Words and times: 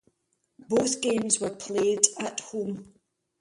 Both 0.67 0.99
games 1.01 1.39
were 1.39 1.51
played 1.51 2.01
at 2.19 2.39
home. 2.39 2.95